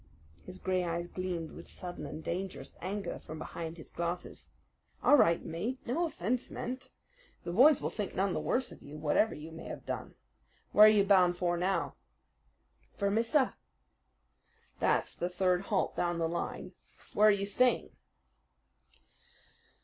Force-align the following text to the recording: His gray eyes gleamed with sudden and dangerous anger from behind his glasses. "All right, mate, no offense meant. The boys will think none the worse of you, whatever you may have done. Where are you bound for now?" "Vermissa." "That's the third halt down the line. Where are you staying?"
His 0.47 0.57
gray 0.57 0.83
eyes 0.83 1.07
gleamed 1.07 1.51
with 1.51 1.69
sudden 1.69 2.07
and 2.07 2.23
dangerous 2.23 2.75
anger 2.81 3.19
from 3.19 3.37
behind 3.37 3.77
his 3.77 3.91
glasses. 3.91 4.47
"All 5.03 5.15
right, 5.15 5.39
mate, 5.45 5.77
no 5.85 6.05
offense 6.05 6.49
meant. 6.49 6.89
The 7.43 7.51
boys 7.53 7.81
will 7.83 7.91
think 7.91 8.15
none 8.15 8.33
the 8.33 8.39
worse 8.39 8.71
of 8.71 8.81
you, 8.81 8.97
whatever 8.97 9.35
you 9.35 9.51
may 9.51 9.65
have 9.65 9.85
done. 9.85 10.15
Where 10.71 10.85
are 10.85 10.89
you 10.89 11.03
bound 11.03 11.37
for 11.37 11.55
now?" 11.55 11.93
"Vermissa." 12.97 13.55
"That's 14.79 15.13
the 15.13 15.29
third 15.29 15.65
halt 15.65 15.95
down 15.95 16.17
the 16.17 16.27
line. 16.27 16.71
Where 17.13 17.27
are 17.27 17.29
you 17.29 17.45
staying?" 17.45 17.91